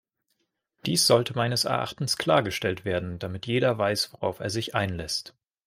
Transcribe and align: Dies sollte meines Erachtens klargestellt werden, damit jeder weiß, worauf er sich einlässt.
Dies 0.87 1.05
sollte 1.05 1.35
meines 1.35 1.63
Erachtens 1.65 2.17
klargestellt 2.17 2.85
werden, 2.85 3.19
damit 3.19 3.45
jeder 3.45 3.77
weiß, 3.77 4.13
worauf 4.13 4.39
er 4.39 4.49
sich 4.49 4.73
einlässt. 4.73 5.35